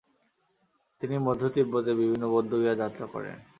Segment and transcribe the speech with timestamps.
[1.01, 3.37] তিনি মধ্য তিব্বতের বিভিন্ন বৌদ্ধবিহার যাত্রা করেন।